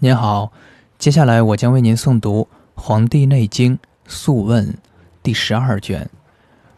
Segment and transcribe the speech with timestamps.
[0.00, 0.52] 您好，
[0.96, 2.46] 接下来我将为您诵读
[2.80, 4.64] 《黄帝内经·素问》
[5.24, 6.08] 第十二卷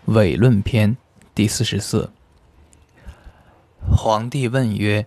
[0.15, 0.93] 《伪论篇》
[1.35, 2.11] 第四十四。
[3.95, 5.07] 皇帝问曰：“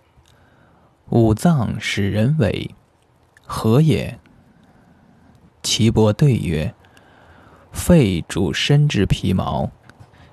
[1.10, 2.72] 五脏使人伪，
[3.42, 4.16] 何也？”
[5.64, 6.72] 岐伯对曰
[7.74, 9.72] ：“肺主身之皮毛，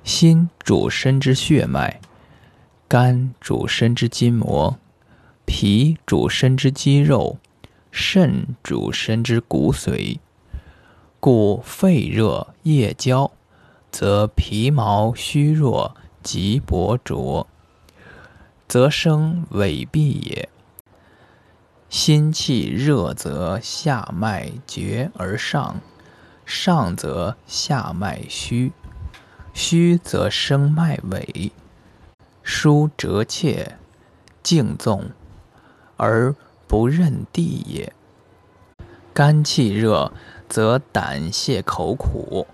[0.03, 1.99] 心主身之血脉，
[2.87, 4.77] 肝主身之筋膜，
[5.47, 7.39] 脾主身之肌肉。”
[7.91, 10.19] 肾主身之骨髓，
[11.19, 13.29] 故肺热夜交，
[13.91, 17.45] 则皮毛虚弱及薄浊，
[18.67, 20.47] 则生痿痹也。
[21.89, 25.81] 心气热则下脉绝而上，
[26.45, 28.71] 上则下脉虚，
[29.53, 31.51] 虚则生脉痿，
[32.41, 33.77] 疏折切，
[34.41, 35.11] 静纵。
[35.97, 36.33] 而。
[36.71, 37.91] 不认地也。
[39.13, 40.13] 肝气热，
[40.47, 42.47] 则胆泄口苦，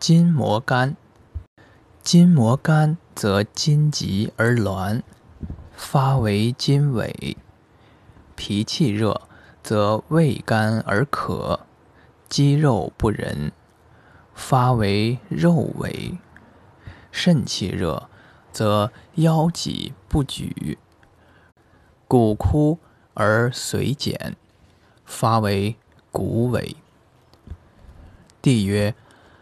[0.00, 0.96] 筋膜干；
[2.02, 5.02] 筋膜干，则筋急而挛，
[5.76, 7.36] 发为筋痿。
[8.34, 9.20] 脾气热，
[9.62, 11.60] 则胃干而渴，
[12.28, 13.52] 肌肉不仁，
[14.34, 16.18] 发为肉痿。
[17.12, 18.08] 肾气热，
[18.50, 20.78] 则腰脊不举，
[22.08, 22.80] 骨枯。
[23.18, 24.36] 而髓减，
[25.06, 25.74] 发为
[26.12, 26.76] 骨痿。
[28.42, 28.94] 帝曰：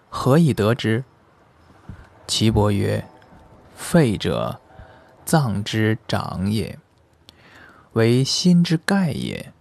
[0.08, 1.02] 何以得之？
[2.28, 3.04] 岐伯曰：
[3.74, 4.60] 肺者，
[5.24, 6.78] 脏之长也，
[7.94, 9.52] 为心之盖也。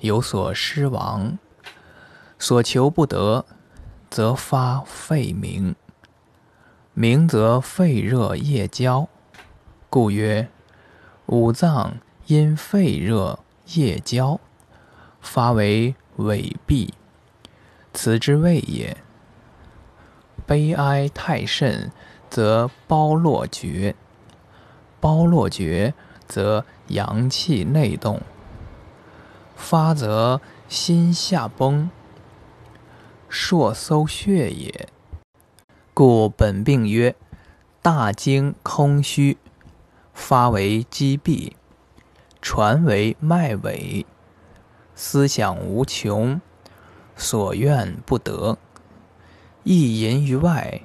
[0.00, 1.38] 有所失亡，
[2.38, 3.46] 所求不得，
[4.10, 5.74] 则发肺鸣。
[6.92, 9.08] 鸣则肺热夜交，
[9.88, 10.50] 故曰
[11.24, 11.96] 五脏。
[12.26, 13.40] 因肺热
[13.74, 14.38] 夜交，
[15.20, 16.90] 发为痿痹，
[17.92, 18.96] 此之谓也。
[20.46, 21.90] 悲哀太甚，
[22.30, 23.94] 则包络绝；
[25.00, 25.94] 包络绝，
[26.26, 28.20] 则阳气内动，
[29.56, 31.90] 发则心下崩，
[33.28, 34.88] 硕搜血也。
[35.94, 37.14] 故本病曰
[37.80, 39.38] 大经空虚，
[40.14, 41.56] 发为积闭。
[42.42, 44.04] 传为脉尾，
[44.96, 46.40] 思想无穷，
[47.14, 48.58] 所愿不得，
[49.62, 50.82] 意淫于外，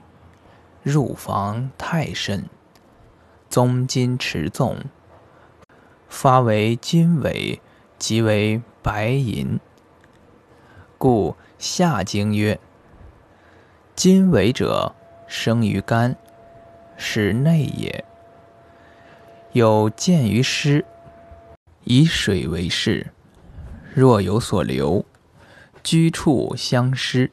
[0.84, 2.48] 入房太甚，
[3.50, 4.78] 宗金持纵，
[6.08, 7.60] 发为金尾，
[7.98, 9.60] 即为白银。
[11.00, 12.60] 故下经曰：
[13.96, 14.94] 金尾者，
[15.26, 16.16] 生于肝，
[16.98, 18.06] 是内也。
[19.54, 20.86] 有见于湿。
[21.90, 23.14] 以水为势，
[23.94, 25.06] 若有所留，
[25.82, 27.32] 居处相失，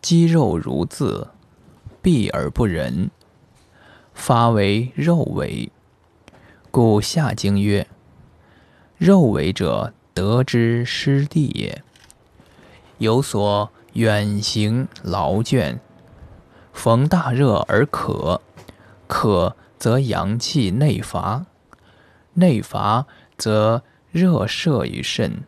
[0.00, 1.28] 肌肉如字，
[2.00, 3.10] 闭而不仁，
[4.14, 5.68] 发为肉痿。
[6.70, 7.86] 故下经曰：
[8.96, 11.82] 肉痿者，得之失地也。
[12.96, 15.78] 有所远行劳倦，
[16.72, 18.40] 逢大热而渴，
[19.06, 21.44] 渴则阳气内乏，
[22.32, 23.06] 内乏。
[23.36, 25.44] 则热摄于肾，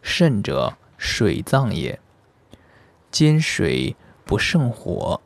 [0.00, 1.98] 肾者水脏也。
[3.10, 3.94] 今水
[4.24, 5.20] 不胜火，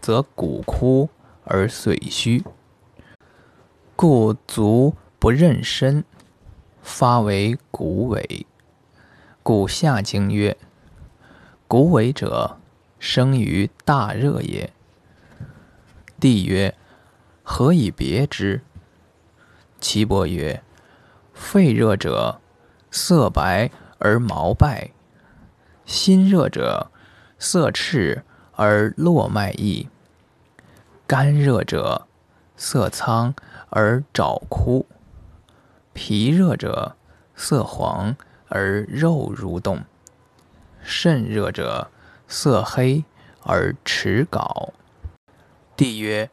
[0.00, 1.08] 则骨枯
[1.44, 2.44] 而髓虚，
[3.96, 6.04] 故足不任身，
[6.82, 8.44] 发为骨痿。
[9.42, 10.56] 故下经曰：
[11.66, 12.58] 骨痿者，
[12.98, 14.72] 生于大热也。
[16.20, 16.74] 帝曰：
[17.42, 18.60] 何以别之？
[19.80, 20.62] 岐伯曰：
[21.36, 22.40] 肺热者，
[22.90, 24.90] 色白而毛败；
[25.84, 26.90] 心热者，
[27.38, 28.24] 色赤
[28.54, 29.88] 而络脉溢；
[31.06, 32.06] 肝热者，
[32.56, 33.34] 色苍
[33.68, 34.86] 而爪枯；
[35.92, 36.96] 脾热者，
[37.36, 38.16] 色黄
[38.48, 39.80] 而肉蠕动；
[40.82, 41.90] 肾热者，
[42.26, 43.04] 色黑
[43.42, 44.70] 而齿槁。
[45.76, 46.30] 帝曰：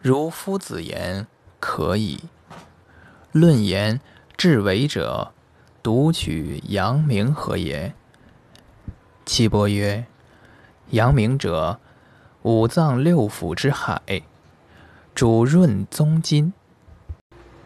[0.00, 1.28] 如夫子言，
[1.60, 2.24] 可以。
[3.32, 4.00] 论言
[4.36, 5.32] 至为者，
[5.84, 7.94] 独取阳明何也？
[9.24, 10.06] 岐伯曰：
[10.90, 11.78] 阳明者，
[12.42, 14.22] 五脏六腑之海，
[15.14, 16.52] 主润宗筋。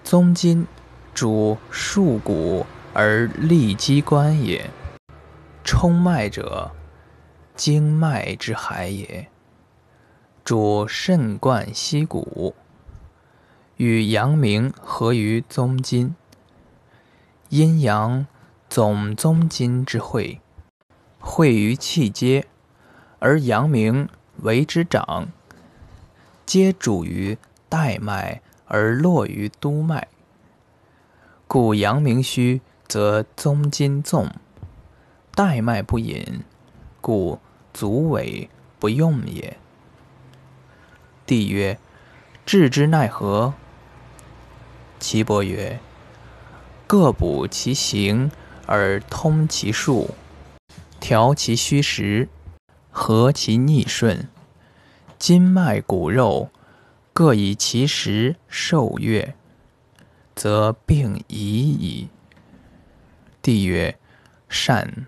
[0.03, 0.67] 宗筋
[1.15, 4.69] 主束骨而利机关也。
[5.65, 6.73] 冲脉者，
[7.57, 9.29] 经脉之海也，
[10.45, 12.55] 主肾贯息骨。
[13.77, 16.15] 与阳明合于宗筋，
[17.49, 18.27] 阴阳
[18.69, 20.41] 总宗筋之会，
[21.19, 22.47] 会于气阶，
[23.19, 24.09] 而阳明
[24.43, 25.29] 为之长。
[26.47, 27.37] 皆主于
[27.69, 30.07] 带脉，而络于督脉。
[31.49, 34.29] 故阳明虚，则宗筋纵；
[35.35, 36.45] 带脉不引，
[37.01, 37.41] 故
[37.73, 38.49] 足尾
[38.79, 39.57] 不用也。
[41.27, 41.79] 帝曰：
[42.47, 43.55] 治之奈何？
[44.99, 45.79] 岐伯曰：
[46.87, 48.31] 各补其形，
[48.67, 50.15] 而通其数，
[50.99, 52.29] 调其虚实，
[52.91, 54.29] 和其逆顺。
[55.19, 56.51] 筋脉骨肉
[57.13, 59.35] 各以其时受悦，
[60.35, 62.09] 则病已矣。
[63.41, 63.99] 帝曰：
[64.49, 65.07] 善。